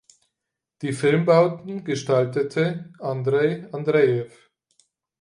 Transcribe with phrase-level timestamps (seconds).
[0.81, 4.31] Die Filmbauten gestaltete Andrej Andrejew.